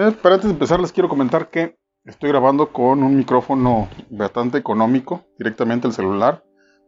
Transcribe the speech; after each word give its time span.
Eh, 0.00 0.16
pero 0.22 0.34
antes 0.34 0.48
de 0.48 0.54
empezar 0.54 0.80
les 0.80 0.92
quiero 0.92 1.10
comentar 1.10 1.50
que 1.50 1.76
estoy 2.06 2.30
grabando 2.30 2.72
con 2.72 3.02
un 3.02 3.18
micrófono 3.18 3.86
bastante 4.08 4.56
económico, 4.56 5.26
directamente 5.36 5.86
el 5.86 5.92
celular, 5.92 6.42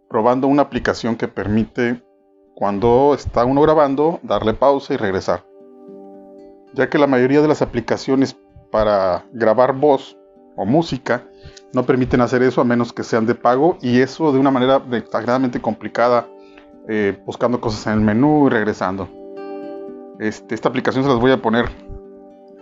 probando 0.09 0.47
una 0.47 0.63
aplicación 0.63 1.17
que 1.17 1.29
permite 1.29 2.03
cuando 2.55 3.13
está 3.13 3.45
uno 3.45 3.61
grabando 3.61 4.19
darle 4.23 4.55
pausa 4.55 4.95
y 4.95 4.97
regresar. 4.97 5.45
Ya 6.73 6.89
que 6.89 6.97
la 6.97 7.07
mayoría 7.07 7.43
de 7.43 7.49
las 7.49 7.61
aplicaciones 7.61 8.35
para 8.71 9.27
grabar 9.35 9.75
voz 9.75 10.17
o 10.57 10.65
música 10.65 11.23
no 11.75 11.85
permiten 11.85 12.23
hacer 12.23 12.43
eso 12.43 12.63
a 12.63 12.65
menos 12.65 12.95
que 12.95 13.03
sean 13.03 13.27
de 13.27 13.35
pago 13.35 13.77
y 13.83 14.01
eso 14.01 14.33
de 14.33 14.39
una 14.39 14.51
manera 14.51 14.83
exageradamente 14.91 15.61
complicada, 15.61 16.29
eh, 16.89 17.21
buscando 17.27 17.61
cosas 17.61 17.87
en 17.89 17.93
el 17.93 18.01
menú 18.01 18.47
y 18.47 18.51
regresando. 18.51 19.07
Este, 20.19 20.55
esta 20.55 20.71
aplicación 20.71 21.05
se 21.05 21.11
las 21.11 21.21
voy 21.21 21.33
a 21.33 21.43
poner 21.43 21.92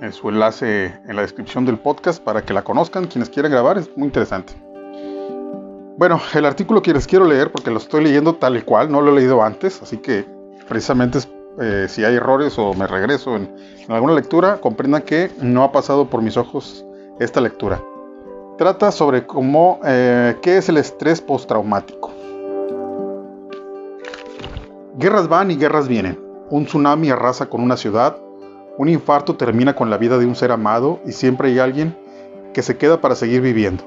en 0.01 0.13
su 0.13 0.29
enlace 0.29 0.87
en 1.07 1.17
la 1.17 1.23
descripción 1.23 1.65
del 1.65 1.79
podcast 1.79 2.23
para 2.23 2.43
que 2.43 2.55
la 2.55 2.63
conozcan 2.63 3.07
quienes 3.07 3.29
quieran 3.29 3.53
grabar, 3.53 3.79
es 3.79 3.97
muy 3.97 4.07
interesante. 4.07 4.55
Bueno, 5.99 6.21
el 6.35 6.47
artículo 6.47 6.81
que 6.81 6.95
les 6.95 7.07
quiero 7.07 7.27
leer, 7.27 7.53
porque 7.53 7.71
lo 7.71 7.77
estoy 7.77 8.03
leyendo 8.03 8.35
tal 8.35 8.57
y 8.57 8.63
cual, 8.63 8.91
no 8.91 9.03
lo 9.03 9.13
he 9.13 9.17
leído 9.17 9.43
antes, 9.43 9.83
así 9.83 9.99
que 9.99 10.25
precisamente 10.69 11.19
eh, 11.61 11.87
si 11.89 12.05
hay 12.05 12.15
errores 12.15 12.59
o 12.59 12.73
me 12.73 12.87
regreso 12.87 13.37
en, 13.37 13.55
alguna 13.89 14.15
lectura, 14.15 14.61
comprendan 14.61 15.03
que 15.03 15.31
no 15.43 15.63
ha 15.63 15.73
pasado 15.73 16.09
por 16.09 16.23
mis 16.23 16.37
ojos 16.37 16.87
esta 17.19 17.41
lectura. 17.41 17.83
Trata 18.57 18.93
sobre 18.93 19.27
cómo, 19.27 19.81
eh, 19.85 20.37
qué 20.41 20.59
es 20.59 20.69
el 20.69 20.79
estrés 20.79 21.21
postraumático. 21.21 22.11
Guerras 24.97 25.29
van 25.29 25.51
y 25.51 25.57
guerras 25.57 25.89
vienen. 25.89 26.19
Un 26.51 26.67
tsunami 26.67 27.11
arrasa 27.11 27.47
con 27.47 27.63
una 27.63 27.77
ciudad, 27.77 28.17
un 28.81 28.89
infarto 28.89 29.37
termina 29.37 29.75
con 29.75 29.91
la 29.91 29.99
vida 29.99 30.17
de 30.17 30.25
un 30.25 30.35
ser 30.35 30.53
amado 30.53 31.01
y 31.05 31.13
siempre 31.13 31.49
hay 31.49 31.59
alguien 31.59 31.95
que 32.55 32.63
se 32.63 32.79
queda 32.79 32.99
para 32.99 33.15
seguir 33.15 33.43
viviendo. 33.43 33.85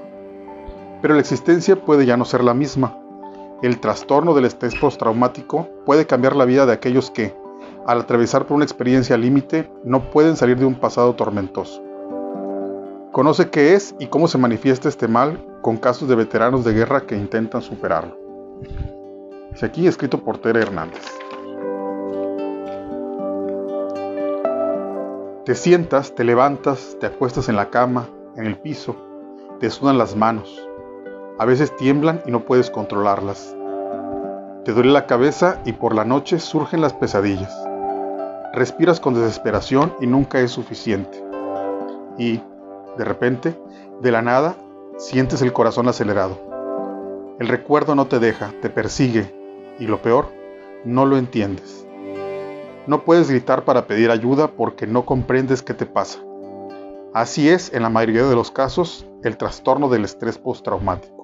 Pero 1.02 1.16
la 1.16 1.20
existencia 1.20 1.76
puede 1.76 2.06
ya 2.06 2.16
no 2.16 2.26
ser 2.26 2.44
la 2.44 2.54
misma. 2.54 2.96
El 3.64 3.80
trastorno 3.80 4.36
del 4.36 4.46
estrés 4.46 4.76
postraumático 4.76 5.68
puede 5.84 6.06
cambiar 6.06 6.36
la 6.36 6.46
vida 6.46 6.68
de 6.68 6.74
aquellos 6.74 7.10
que, 7.10 7.34
al 7.88 8.02
atravesar 8.02 8.46
por 8.46 8.54
una 8.54 8.66
experiencia 8.66 9.18
límite, 9.18 9.68
no 9.84 10.12
pueden 10.12 10.36
salir 10.36 10.60
de 10.60 10.66
un 10.66 10.76
pasado 10.76 11.16
tormentoso. 11.16 11.82
Conoce 13.12 13.50
qué 13.50 13.74
es 13.74 13.96
y 13.98 14.06
cómo 14.06 14.28
se 14.28 14.38
manifiesta 14.38 14.90
este 14.90 15.08
mal 15.08 15.44
con 15.64 15.78
casos 15.78 16.08
de 16.08 16.14
veteranos 16.14 16.64
de 16.64 16.74
guerra 16.74 17.02
que 17.02 17.16
intentan 17.16 17.64
superarlo. 17.64 18.16
Es 19.52 19.64
aquí 19.64 19.88
escrito 19.88 20.24
por 20.24 20.38
Tere 20.38 20.62
Hernández. 20.62 21.02
Te 25.46 25.56
sientas, 25.56 26.16
te 26.16 26.24
levantas, 26.24 26.96
te 27.02 27.06
acuestas 27.06 27.50
en 27.50 27.58
la 27.58 27.70
cama, 27.70 28.08
en 28.38 28.46
el 28.46 28.58
piso, 28.58 28.96
te 29.60 29.70
sudan 29.70 29.98
las 29.98 30.16
manos. 30.16 30.66
A 31.38 31.44
veces 31.44 31.76
tiemblan 31.76 32.22
y 32.26 32.32
no 32.32 32.46
puedes 32.46 32.70
controlarlas. 32.70 33.54
Te 34.64 34.72
duele 34.72 34.94
la 34.94 35.06
cabeza 35.06 35.60
y 35.66 35.74
por 35.74 35.96
la 35.96 36.06
noche 36.06 36.40
surgen 36.40 36.80
las 36.80 36.94
pesadillas. 36.94 37.54
Respiras 38.54 39.02
con 39.02 39.16
desesperación 39.16 39.94
y 40.00 40.08
nunca 40.08 40.40
es 40.40 40.52
suficiente. 40.52 41.22
Y, 42.18 42.40
de 42.98 43.04
repente, 43.04 43.54
de 44.00 44.12
la 44.12 44.22
nada, 44.22 44.56
sientes 44.98 45.42
el 45.42 45.52
corazón 45.52 45.90
acelerado. 45.90 46.40
El 47.42 47.50
recuerdo 47.50 47.96
no 47.96 48.08
te 48.08 48.20
deja, 48.20 48.54
te 48.62 48.70
persigue 48.70 49.36
y 49.78 49.88
lo 49.88 50.02
peor, 50.02 50.28
no 50.86 51.06
lo 51.06 51.18
entiendes. 51.18 51.83
No 52.86 53.06
puedes 53.06 53.30
gritar 53.30 53.64
para 53.64 53.88
pedir 53.88 54.12
ayuda 54.12 54.50
porque 54.50 54.88
no 54.88 55.06
comprendes 55.06 55.62
qué 55.62 55.74
te 55.74 55.86
pasa. 55.86 56.20
Así 57.14 57.48
es, 57.48 57.74
en 57.74 57.84
la 57.84 57.90
mayoría 57.90 58.26
de 58.26 58.36
los 58.36 58.52
casos, 58.52 59.08
el 59.24 59.38
trastorno 59.38 59.88
del 59.88 60.04
estrés 60.04 60.38
postraumático. 60.38 61.24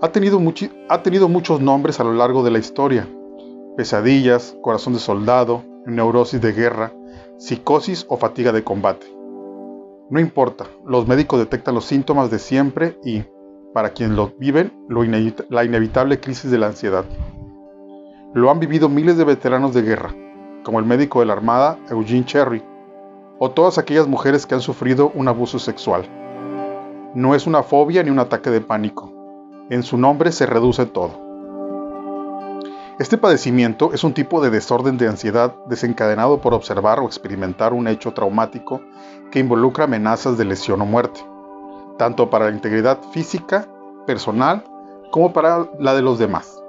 Ha 0.00 0.08
tenido, 0.12 0.40
ha 0.88 1.02
tenido 1.02 1.28
muchos 1.28 1.60
nombres 1.60 1.98
a 1.98 2.04
lo 2.04 2.12
largo 2.12 2.44
de 2.44 2.50
la 2.50 2.58
historia. 2.58 3.08
Pesadillas, 3.76 4.56
corazón 4.60 4.92
de 4.92 4.98
soldado, 5.00 5.64
neurosis 5.86 6.40
de 6.40 6.52
guerra, 6.52 6.92
psicosis 7.38 8.06
o 8.08 8.16
fatiga 8.16 8.52
de 8.52 8.62
combate. 8.62 9.06
No 10.10 10.20
importa, 10.20 10.66
los 10.86 11.08
médicos 11.08 11.40
detectan 11.40 11.74
los 11.74 11.86
síntomas 11.86 12.30
de 12.30 12.38
siempre 12.38 12.98
y, 13.04 13.24
para 13.72 13.90
quienes 13.90 14.16
lo 14.16 14.34
viven, 14.38 14.72
la 15.48 15.64
inevitable 15.64 16.20
crisis 16.20 16.50
de 16.50 16.58
la 16.58 16.66
ansiedad. 16.66 17.04
Lo 18.34 18.50
han 18.50 18.58
vivido 18.58 18.88
miles 18.88 19.16
de 19.16 19.22
veteranos 19.22 19.74
de 19.74 19.82
guerra, 19.82 20.12
como 20.64 20.80
el 20.80 20.84
médico 20.84 21.20
de 21.20 21.26
la 21.26 21.34
Armada 21.34 21.78
Eugene 21.88 22.24
Cherry, 22.24 22.64
o 23.38 23.52
todas 23.52 23.78
aquellas 23.78 24.08
mujeres 24.08 24.44
que 24.44 24.56
han 24.56 24.60
sufrido 24.60 25.12
un 25.14 25.28
abuso 25.28 25.60
sexual. 25.60 26.04
No 27.14 27.36
es 27.36 27.46
una 27.46 27.62
fobia 27.62 28.02
ni 28.02 28.10
un 28.10 28.18
ataque 28.18 28.50
de 28.50 28.60
pánico. 28.60 29.12
En 29.70 29.84
su 29.84 29.96
nombre 29.98 30.32
se 30.32 30.46
reduce 30.46 30.84
todo. 30.84 31.12
Este 32.98 33.18
padecimiento 33.18 33.92
es 33.92 34.02
un 34.02 34.14
tipo 34.14 34.42
de 34.42 34.50
desorden 34.50 34.98
de 34.98 35.06
ansiedad 35.06 35.54
desencadenado 35.68 36.40
por 36.40 36.54
observar 36.54 36.98
o 36.98 37.06
experimentar 37.06 37.72
un 37.72 37.86
hecho 37.86 38.14
traumático 38.14 38.80
que 39.30 39.38
involucra 39.38 39.84
amenazas 39.84 40.36
de 40.36 40.44
lesión 40.44 40.82
o 40.82 40.86
muerte, 40.86 41.20
tanto 41.98 42.30
para 42.30 42.46
la 42.46 42.56
integridad 42.56 42.98
física, 43.12 43.68
personal, 44.08 44.64
como 45.12 45.32
para 45.32 45.68
la 45.78 45.94
de 45.94 46.02
los 46.02 46.18
demás 46.18 46.63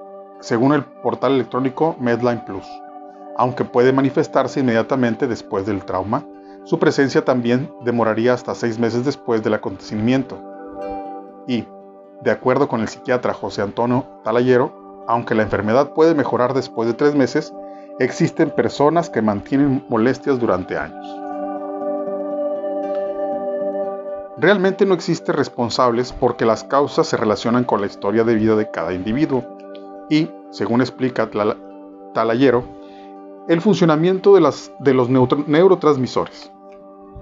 según 0.46 0.74
el 0.74 0.84
portal 0.84 1.34
electrónico 1.34 1.96
Medline 2.00 2.46
Plus. 2.46 2.68
Aunque 3.36 3.66
puede 3.66 3.92
manifestarse 3.92 4.60
inmediatamente 4.60 5.26
después 5.26 5.66
del 5.66 5.84
trauma, 5.84 6.24
su 6.66 6.78
presencia 6.78 7.26
también 7.26 7.74
demoraría 7.84 8.34
hasta 8.34 8.54
seis 8.54 8.78
meses 8.78 9.04
después 9.04 9.44
del 9.44 9.56
acontecimiento. 9.56 10.38
Y, 11.48 11.66
de 12.22 12.30
acuerdo 12.30 12.68
con 12.68 12.82
el 12.82 12.88
psiquiatra 12.88 13.34
José 13.34 13.64
Antonio 13.64 14.06
Talayero, 14.24 15.04
aunque 15.08 15.34
la 15.34 15.42
enfermedad 15.42 15.94
puede 15.94 16.14
mejorar 16.14 16.54
después 16.54 16.88
de 16.88 16.94
tres 16.94 17.16
meses, 17.16 17.52
existen 18.00 18.52
personas 18.52 19.10
que 19.10 19.24
mantienen 19.24 19.84
molestias 19.90 20.40
durante 20.40 20.78
años. 20.78 21.08
Realmente 24.38 24.86
no 24.86 24.94
existen 24.94 25.34
responsables 25.34 26.14
porque 26.14 26.46
las 26.46 26.64
causas 26.64 27.08
se 27.08 27.18
relacionan 27.18 27.64
con 27.64 27.82
la 27.82 27.88
historia 27.88 28.24
de 28.24 28.36
vida 28.36 28.56
de 28.56 28.70
cada 28.70 28.94
individuo 28.94 29.55
y, 30.10 30.30
según 30.52 30.82
explica 30.82 31.30
Talayero, 32.14 32.64
el 33.48 33.62
funcionamiento 33.62 34.34
de, 34.36 34.94
los 34.94 35.10
neurotransmisores. 35.10 36.52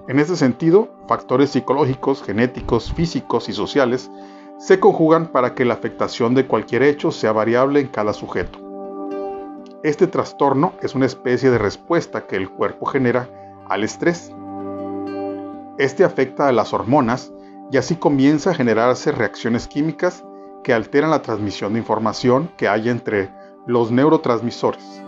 En 0.07 0.19
este 0.19 0.35
sentido, 0.35 0.89
factores 1.07 1.51
psicológicos, 1.51 2.23
genéticos, 2.23 2.91
físicos 2.93 3.49
y 3.49 3.53
sociales 3.53 4.09
se 4.57 4.79
conjugan 4.79 5.27
para 5.27 5.53
que 5.55 5.66
la 5.66 5.73
afectación 5.73 6.35
de 6.35 6.47
cualquier 6.47 6.83
hecho 6.83 7.11
sea 7.11 7.31
variable 7.31 7.79
en 7.79 7.88
cada 7.88 8.13
sujeto. 8.13 8.59
Este 9.83 10.07
trastorno 10.07 10.73
es 10.81 10.95
una 10.95 11.05
especie 11.05 11.51
de 11.51 11.57
respuesta 11.57 12.25
que 12.25 12.38
el 12.38 12.49
cuerpo 12.49 12.85
genera 12.85 13.29
al 13.67 13.83
estrés. 13.83 14.33
Este 15.77 16.05
afecta 16.05 16.47
a 16.47 16.53
las 16.53 16.73
hormonas 16.73 17.33
y 17.72 17.77
así 17.77 17.95
comienza 17.95 18.51
a 18.51 18.55
generarse 18.55 19.11
reacciones 19.11 19.67
químicas 19.67 20.23
que 20.63 20.74
alteran 20.74 21.12
la 21.12 21.22
transmisión 21.22 21.74
de 21.74 21.79
información 21.79 22.50
que 22.57 22.68
hay 22.68 22.90
entre 22.90 23.29
los 23.68 23.91
neurotransmisores. 23.91 25.01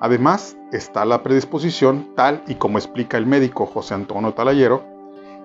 Además, 0.00 0.56
está 0.72 1.04
la 1.04 1.22
predisposición 1.22 2.10
tal 2.16 2.42
y 2.46 2.56
como 2.56 2.78
explica 2.78 3.16
el 3.16 3.26
médico 3.26 3.66
José 3.66 3.94
Antonio 3.94 4.32
Talayero, 4.34 4.84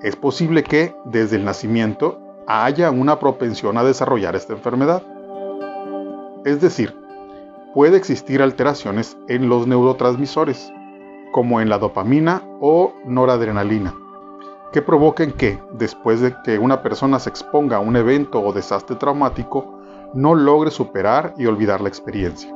es 0.01 0.15
posible 0.15 0.63
que 0.63 0.95
desde 1.05 1.37
el 1.37 1.45
nacimiento 1.45 2.19
haya 2.47 2.91
una 2.91 3.19
propensión 3.19 3.77
a 3.77 3.83
desarrollar 3.83 4.35
esta 4.35 4.53
enfermedad. 4.53 5.03
Es 6.45 6.61
decir, 6.61 6.95
puede 7.73 7.97
existir 7.97 8.41
alteraciones 8.41 9.17
en 9.27 9.49
los 9.49 9.67
neurotransmisores, 9.67 10.71
como 11.31 11.61
en 11.61 11.69
la 11.69 11.77
dopamina 11.77 12.41
o 12.61 12.93
noradrenalina 13.05 13.93
que 14.71 14.81
provoquen 14.81 15.31
que, 15.31 15.59
después 15.71 16.21
de 16.21 16.35
que 16.43 16.59
una 16.59 16.81
persona 16.81 17.19
se 17.19 17.29
exponga 17.29 17.77
a 17.77 17.79
un 17.79 17.95
evento 17.95 18.41
o 18.41 18.53
desastre 18.53 18.95
traumático, 18.95 19.79
no 20.13 20.35
logre 20.35 20.71
superar 20.71 21.33
y 21.37 21.45
olvidar 21.45 21.81
la 21.81 21.89
experiencia. 21.89 22.53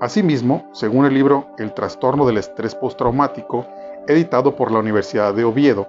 Asimismo, 0.00 0.68
según 0.72 1.06
el 1.06 1.14
libro 1.14 1.46
El 1.58 1.72
trastorno 1.72 2.26
del 2.26 2.36
estrés 2.36 2.74
postraumático, 2.74 3.66
editado 4.06 4.54
por 4.54 4.70
la 4.70 4.78
Universidad 4.78 5.34
de 5.34 5.44
Oviedo, 5.44 5.88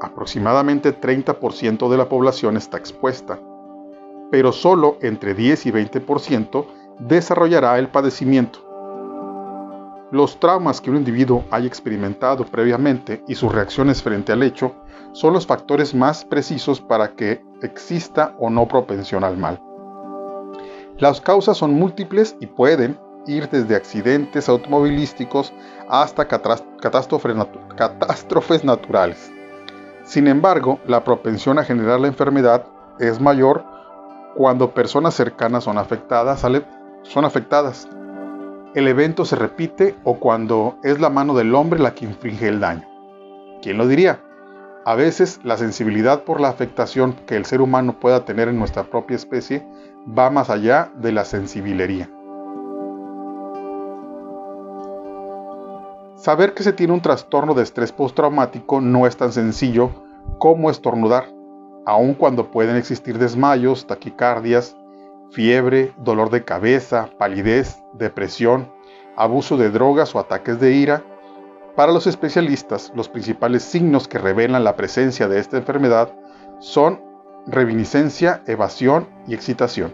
aproximadamente 0.00 0.98
30% 0.98 1.88
de 1.88 1.96
la 1.96 2.08
población 2.08 2.56
está 2.56 2.76
expuesta, 2.76 3.38
pero 4.30 4.52
solo 4.52 4.98
entre 5.00 5.34
10 5.34 5.66
y 5.66 5.72
20% 5.72 6.66
desarrollará 6.98 7.78
el 7.78 7.88
padecimiento, 7.88 8.65
los 10.10 10.38
traumas 10.38 10.80
que 10.80 10.90
un 10.90 10.96
individuo 10.96 11.44
haya 11.50 11.66
experimentado 11.66 12.44
previamente 12.44 13.22
y 13.26 13.34
sus 13.34 13.52
reacciones 13.52 14.02
frente 14.02 14.32
al 14.32 14.42
hecho 14.42 14.74
son 15.12 15.32
los 15.32 15.46
factores 15.46 15.94
más 15.94 16.24
precisos 16.24 16.80
para 16.80 17.14
que 17.14 17.42
exista 17.62 18.34
o 18.38 18.50
no 18.50 18.68
propensión 18.68 19.24
al 19.24 19.36
mal. 19.36 19.60
Las 20.98 21.20
causas 21.20 21.56
son 21.56 21.74
múltiples 21.74 22.36
y 22.40 22.46
pueden, 22.46 22.98
ir 23.26 23.48
desde 23.50 23.74
accidentes 23.74 24.48
automovilísticos 24.48 25.52
hasta 25.88 26.26
catástrofes 26.28 27.34
naturales. 28.64 29.32
Sin 30.04 30.28
embargo, 30.28 30.78
la 30.86 31.02
propensión 31.02 31.58
a 31.58 31.64
generar 31.64 31.98
la 32.00 32.06
enfermedad 32.06 32.66
es 33.00 33.20
mayor 33.20 33.64
cuando 34.36 34.72
personas 34.72 35.14
cercanas 35.14 35.64
son 35.64 35.78
afectadas, 35.78 36.46
son 37.02 37.24
afectadas. 37.24 37.88
El 38.74 38.88
evento 38.88 39.24
se 39.24 39.36
repite 39.36 39.94
o 40.04 40.18
cuando 40.18 40.78
es 40.82 41.00
la 41.00 41.08
mano 41.08 41.34
del 41.34 41.54
hombre 41.54 41.80
la 41.80 41.94
que 41.94 42.04
inflige 42.04 42.48
el 42.48 42.60
daño. 42.60 42.86
¿Quién 43.62 43.78
lo 43.78 43.86
diría? 43.88 44.20
A 44.84 44.94
veces 44.94 45.40
la 45.42 45.56
sensibilidad 45.56 46.24
por 46.24 46.40
la 46.40 46.48
afectación 46.48 47.14
que 47.26 47.36
el 47.36 47.44
ser 47.44 47.60
humano 47.60 47.98
pueda 47.98 48.24
tener 48.24 48.48
en 48.48 48.58
nuestra 48.58 48.84
propia 48.84 49.16
especie 49.16 49.66
va 50.06 50.30
más 50.30 50.50
allá 50.50 50.92
de 50.96 51.12
la 51.12 51.24
sensibilería. 51.24 52.10
Saber 56.16 56.54
que 56.54 56.62
se 56.62 56.72
tiene 56.72 56.92
un 56.92 57.02
trastorno 57.02 57.54
de 57.54 57.62
estrés 57.62 57.92
postraumático 57.92 58.80
no 58.80 59.06
es 59.06 59.16
tan 59.16 59.32
sencillo 59.32 59.90
como 60.38 60.70
estornudar, 60.70 61.28
aun 61.84 62.14
cuando 62.14 62.50
pueden 62.50 62.76
existir 62.76 63.18
desmayos, 63.18 63.86
taquicardias, 63.86 64.76
fiebre, 65.30 65.92
dolor 65.98 66.30
de 66.30 66.44
cabeza, 66.44 67.10
palidez, 67.18 67.82
depresión, 67.94 68.72
abuso 69.16 69.56
de 69.56 69.70
drogas 69.70 70.14
o 70.14 70.18
ataques 70.18 70.60
de 70.60 70.72
ira, 70.72 71.02
para 71.76 71.92
los 71.92 72.06
especialistas, 72.06 72.90
los 72.94 73.10
principales 73.10 73.62
signos 73.62 74.08
que 74.08 74.18
revelan 74.18 74.64
la 74.64 74.76
presencia 74.76 75.28
de 75.28 75.38
esta 75.38 75.58
enfermedad 75.58 76.10
son 76.58 77.02
reminiscencia, 77.46 78.42
evasión 78.46 79.08
y 79.28 79.34
excitación. 79.34 79.92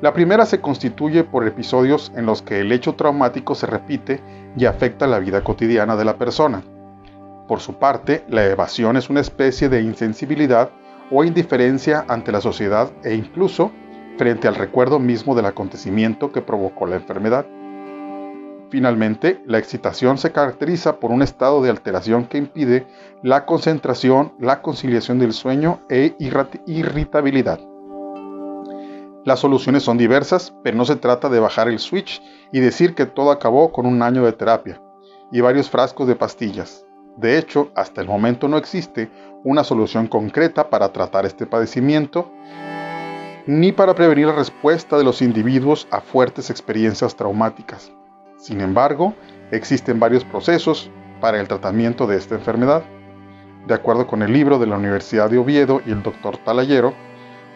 La 0.00 0.12
primera 0.12 0.44
se 0.44 0.60
constituye 0.60 1.22
por 1.22 1.46
episodios 1.46 2.12
en 2.16 2.26
los 2.26 2.42
que 2.42 2.60
el 2.60 2.72
hecho 2.72 2.94
traumático 2.94 3.54
se 3.54 3.66
repite 3.66 4.20
y 4.56 4.64
afecta 4.64 5.06
la 5.06 5.20
vida 5.20 5.42
cotidiana 5.42 5.96
de 5.96 6.04
la 6.04 6.18
persona. 6.18 6.64
Por 7.46 7.60
su 7.60 7.74
parte, 7.74 8.24
la 8.28 8.44
evasión 8.44 8.96
es 8.96 9.10
una 9.10 9.20
especie 9.20 9.68
de 9.68 9.82
insensibilidad 9.82 10.70
o 11.10 11.24
indiferencia 11.24 12.04
ante 12.08 12.32
la 12.32 12.40
sociedad 12.40 12.90
e 13.02 13.14
incluso 13.14 13.72
frente 14.16 14.48
al 14.48 14.56
recuerdo 14.56 14.98
mismo 14.98 15.34
del 15.34 15.46
acontecimiento 15.46 16.32
que 16.32 16.42
provocó 16.42 16.86
la 16.86 16.96
enfermedad. 16.96 17.46
Finalmente, 18.70 19.40
la 19.46 19.58
excitación 19.58 20.18
se 20.18 20.32
caracteriza 20.32 21.00
por 21.00 21.10
un 21.10 21.22
estado 21.22 21.62
de 21.62 21.70
alteración 21.70 22.26
que 22.26 22.36
impide 22.36 22.86
la 23.22 23.46
concentración, 23.46 24.34
la 24.38 24.60
conciliación 24.60 25.18
del 25.18 25.32
sueño 25.32 25.80
e 25.88 26.14
irritabilidad. 26.18 27.60
Las 29.24 29.40
soluciones 29.40 29.82
son 29.82 29.98
diversas, 29.98 30.54
pero 30.62 30.76
no 30.76 30.84
se 30.84 30.96
trata 30.96 31.28
de 31.28 31.40
bajar 31.40 31.68
el 31.68 31.78
switch 31.78 32.22
y 32.52 32.60
decir 32.60 32.94
que 32.94 33.06
todo 33.06 33.30
acabó 33.30 33.72
con 33.72 33.86
un 33.86 34.02
año 34.02 34.24
de 34.24 34.32
terapia 34.32 34.82
y 35.32 35.40
varios 35.40 35.70
frascos 35.70 36.06
de 36.06 36.16
pastillas. 36.16 36.87
De 37.18 37.36
hecho, 37.36 37.72
hasta 37.74 38.00
el 38.00 38.06
momento 38.06 38.46
no 38.46 38.56
existe 38.56 39.10
una 39.42 39.64
solución 39.64 40.06
concreta 40.06 40.70
para 40.70 40.92
tratar 40.92 41.26
este 41.26 41.46
padecimiento 41.46 42.30
ni 43.46 43.72
para 43.72 43.94
prevenir 43.94 44.28
la 44.28 44.34
respuesta 44.34 44.96
de 44.96 45.04
los 45.04 45.20
individuos 45.20 45.88
a 45.90 46.00
fuertes 46.00 46.48
experiencias 46.48 47.16
traumáticas. 47.16 47.90
Sin 48.36 48.60
embargo, 48.60 49.14
existen 49.50 49.98
varios 49.98 50.24
procesos 50.24 50.92
para 51.20 51.40
el 51.40 51.48
tratamiento 51.48 52.06
de 52.06 52.16
esta 52.16 52.36
enfermedad. 52.36 52.84
De 53.66 53.74
acuerdo 53.74 54.06
con 54.06 54.22
el 54.22 54.32
libro 54.32 54.60
de 54.60 54.66
la 54.66 54.76
Universidad 54.76 55.28
de 55.28 55.38
Oviedo 55.38 55.80
y 55.84 55.90
el 55.90 56.04
Dr. 56.04 56.36
Talayero, 56.38 56.94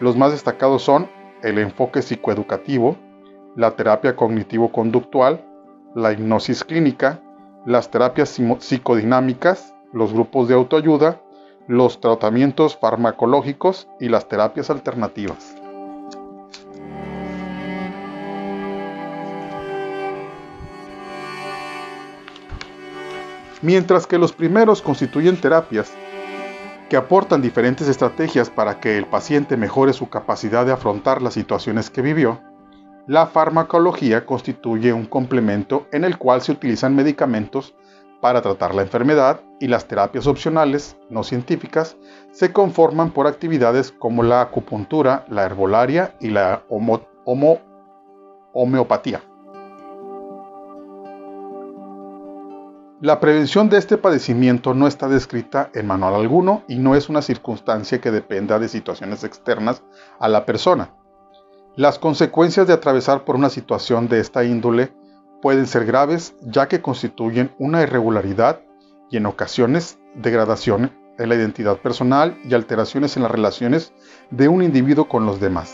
los 0.01 0.17
más 0.17 0.31
destacados 0.33 0.81
son 0.81 1.07
el 1.41 1.57
enfoque 1.57 2.01
psicoeducativo, 2.01 2.97
la 3.55 3.77
terapia 3.77 4.15
cognitivo-conductual, 4.15 5.45
la 5.95 6.11
hipnosis 6.11 6.65
clínica, 6.65 7.21
las 7.65 7.89
terapias 7.89 8.39
psicodinámicas, 8.59 9.73
los 9.91 10.13
grupos 10.13 10.47
de 10.47 10.55
autoayuda, 10.55 11.21
los 11.67 12.01
tratamientos 12.01 12.75
farmacológicos 12.75 13.87
y 13.99 14.09
las 14.09 14.27
terapias 14.27 14.69
alternativas. 14.69 15.55
mientras 23.63 24.05
que 24.05 24.19
los 24.19 24.33
primeros 24.33 24.81
constituyen 24.81 25.37
terapias 25.37 25.91
que 26.89 26.97
aportan 26.97 27.41
diferentes 27.41 27.87
estrategias 27.87 28.49
para 28.49 28.79
que 28.79 28.97
el 28.97 29.05
paciente 29.05 29.57
mejore 29.57 29.93
su 29.93 30.09
capacidad 30.09 30.65
de 30.65 30.73
afrontar 30.73 31.21
las 31.21 31.33
situaciones 31.33 31.89
que 31.89 32.01
vivió, 32.01 32.41
la 33.07 33.27
farmacología 33.27 34.25
constituye 34.25 34.93
un 34.93 35.05
complemento 35.05 35.87
en 35.91 36.05
el 36.05 36.17
cual 36.17 36.41
se 36.41 36.53
utilizan 36.53 36.95
medicamentos 36.95 37.75
para 38.21 38.41
tratar 38.41 38.73
la 38.73 38.83
enfermedad 38.83 39.41
y 39.59 39.67
las 39.67 39.85
terapias 39.89 40.27
opcionales 40.27 40.95
no 41.09 41.23
científicas 41.23 41.97
se 42.31 42.53
conforman 42.53 43.11
por 43.11 43.27
actividades 43.27 43.91
como 43.91 44.23
la 44.23 44.39
acupuntura, 44.39 45.25
la 45.27 45.43
herbolaria 45.43 46.15
y 46.21 46.29
la 46.29 46.63
homeopatía. 48.53 49.21
La 53.01 53.19
prevención 53.19 53.67
de 53.67 53.79
este 53.79 53.97
padecimiento 53.97 54.73
no 54.73 54.87
está 54.87 55.09
descrita 55.09 55.69
en 55.73 55.87
manual 55.87 56.15
alguno 56.15 56.63
y 56.69 56.77
no 56.77 56.95
es 56.95 57.09
una 57.09 57.21
circunstancia 57.21 57.99
que 57.99 58.11
dependa 58.11 58.59
de 58.59 58.69
situaciones 58.69 59.25
externas 59.25 59.83
a 60.19 60.29
la 60.29 60.45
persona. 60.45 60.93
Las 61.75 61.97
consecuencias 61.97 62.67
de 62.67 62.73
atravesar 62.73 63.25
por 63.25 63.35
una 63.35 63.49
situación 63.49 64.07
de 64.07 64.19
esta 64.19 64.43
índole 64.43 64.93
pueden 65.41 65.65
ser 65.65 65.85
graves 65.85 66.35
ya 66.41 66.67
que 66.67 66.83
constituyen 66.83 67.51
una 67.57 67.81
irregularidad 67.81 68.61
y 69.09 69.17
en 69.17 69.25
ocasiones 69.25 69.97
degradación 70.13 70.91
en 71.17 71.29
la 71.29 71.35
identidad 71.35 71.77
personal 71.77 72.37
y 72.43 72.53
alteraciones 72.53 73.17
en 73.17 73.23
las 73.23 73.31
relaciones 73.31 73.91
de 74.29 74.49
un 74.49 74.61
individuo 74.61 75.09
con 75.09 75.25
los 75.25 75.39
demás. 75.39 75.73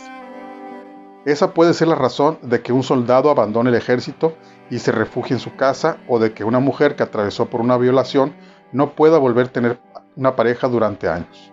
Esa 1.26 1.52
puede 1.52 1.74
ser 1.74 1.88
la 1.88 1.96
razón 1.96 2.38
de 2.40 2.62
que 2.62 2.72
un 2.72 2.82
soldado 2.82 3.30
abandone 3.30 3.68
el 3.68 3.76
ejército 3.76 4.34
y 4.70 4.78
se 4.78 4.92
refugie 4.92 5.34
en 5.34 5.40
su 5.40 5.54
casa 5.56 5.98
o 6.08 6.18
de 6.18 6.32
que 6.32 6.44
una 6.44 6.60
mujer 6.60 6.96
que 6.96 7.02
atravesó 7.02 7.50
por 7.50 7.60
una 7.60 7.76
violación 7.76 8.32
no 8.72 8.94
pueda 8.94 9.18
volver 9.18 9.48
a 9.48 9.52
tener 9.52 9.80
una 10.16 10.34
pareja 10.34 10.66
durante 10.66 11.10
años. 11.10 11.52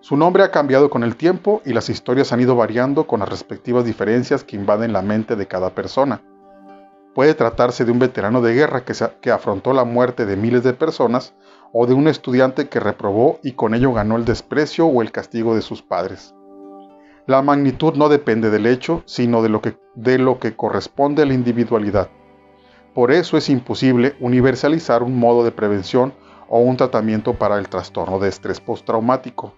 Su 0.00 0.16
nombre 0.16 0.44
ha 0.44 0.50
cambiado 0.50 0.90
con 0.90 1.02
el 1.02 1.16
tiempo 1.16 1.62
y 1.64 1.72
las 1.72 1.88
historias 1.88 2.32
han 2.32 2.40
ido 2.40 2.54
variando 2.54 3.06
con 3.06 3.20
las 3.20 3.28
respectivas 3.28 3.84
diferencias 3.84 4.44
que 4.44 4.56
invaden 4.56 4.92
la 4.92 5.02
mente 5.02 5.36
de 5.36 5.46
cada 5.46 5.70
persona. 5.70 6.22
Puede 7.14 7.34
tratarse 7.34 7.84
de 7.84 7.92
un 7.92 7.98
veterano 7.98 8.42
de 8.42 8.54
guerra 8.54 8.84
que, 8.84 9.30
afrontó 9.30 9.72
la 9.72 9.84
muerte 9.84 10.26
de 10.26 10.36
miles 10.36 10.62
de 10.62 10.74
personas 10.74 11.34
o 11.72 11.86
de 11.86 11.94
un 11.94 12.08
estudiante 12.08 12.68
que 12.68 12.78
reprobó 12.78 13.40
y 13.42 13.52
con 13.52 13.74
ello 13.74 13.92
ganó 13.92 14.16
el 14.16 14.26
desprecio 14.26 14.86
o 14.86 15.00
el 15.00 15.10
castigo 15.10 15.54
de 15.54 15.62
sus 15.62 15.82
padres. 15.82 16.34
La 17.26 17.42
magnitud 17.42 17.94
no 17.94 18.08
depende 18.08 18.50
del 18.50 18.66
hecho, 18.66 19.02
sino 19.06 19.42
de 19.42 19.48
lo, 19.48 19.60
que, 19.62 19.78
de 19.94 20.18
lo 20.18 20.38
que 20.38 20.54
corresponde 20.54 21.22
a 21.22 21.26
la 21.26 21.34
individualidad. 21.34 22.10
Por 22.94 23.10
eso 23.10 23.36
es 23.36 23.48
imposible 23.48 24.14
universalizar 24.20 25.02
un 25.02 25.18
modo 25.18 25.42
de 25.42 25.52
prevención 25.52 26.14
o 26.48 26.60
un 26.60 26.76
tratamiento 26.76 27.34
para 27.34 27.58
el 27.58 27.68
trastorno 27.68 28.18
de 28.18 28.28
estrés 28.28 28.60
postraumático. 28.60 29.54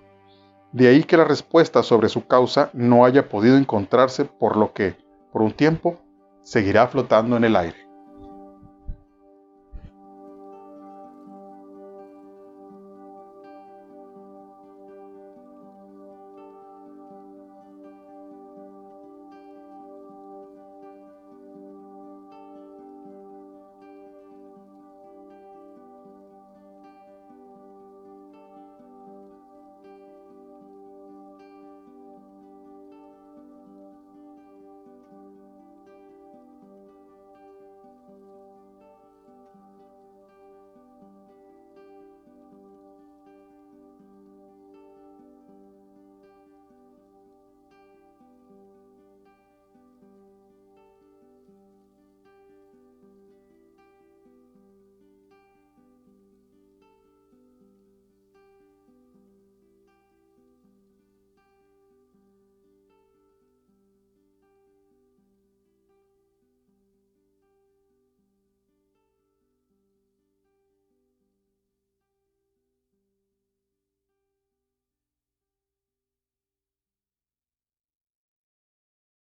De 0.72 0.88
ahí 0.88 1.02
que 1.04 1.16
la 1.16 1.24
respuesta 1.24 1.82
sobre 1.82 2.08
su 2.08 2.26
causa 2.26 2.70
no 2.74 3.04
haya 3.04 3.28
podido 3.28 3.56
encontrarse 3.56 4.26
por 4.26 4.56
lo 4.56 4.72
que, 4.72 4.96
por 5.32 5.42
un 5.42 5.52
tiempo, 5.52 5.98
seguirá 6.42 6.86
flotando 6.88 7.36
en 7.36 7.44
el 7.44 7.56
aire. 7.56 7.87